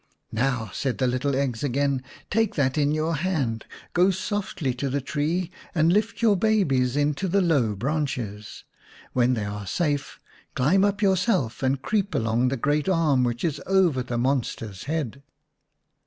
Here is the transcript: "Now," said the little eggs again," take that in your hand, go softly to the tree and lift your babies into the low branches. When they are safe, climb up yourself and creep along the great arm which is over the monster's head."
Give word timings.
"Now," 0.31 0.71
said 0.73 0.97
the 0.97 1.05
little 1.05 1.35
eggs 1.35 1.63
again," 1.63 2.01
take 2.31 2.55
that 2.55 2.75
in 2.75 2.91
your 2.91 3.17
hand, 3.17 3.67
go 3.93 4.09
softly 4.09 4.73
to 4.73 4.89
the 4.89 4.99
tree 4.99 5.51
and 5.75 5.93
lift 5.93 6.23
your 6.23 6.35
babies 6.35 6.95
into 6.95 7.27
the 7.27 7.39
low 7.39 7.75
branches. 7.75 8.63
When 9.13 9.35
they 9.35 9.45
are 9.45 9.67
safe, 9.67 10.19
climb 10.55 10.83
up 10.83 11.03
yourself 11.03 11.61
and 11.61 11.79
creep 11.83 12.15
along 12.15 12.47
the 12.47 12.57
great 12.57 12.89
arm 12.89 13.23
which 13.23 13.43
is 13.43 13.61
over 13.67 14.01
the 14.01 14.17
monster's 14.17 14.85
head." 14.85 15.21